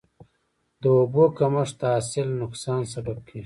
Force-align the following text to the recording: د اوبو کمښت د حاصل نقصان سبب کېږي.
د 0.81 0.83
اوبو 0.99 1.23
کمښت 1.37 1.75
د 1.81 1.83
حاصل 1.93 2.27
نقصان 2.41 2.81
سبب 2.93 3.17
کېږي. 3.27 3.39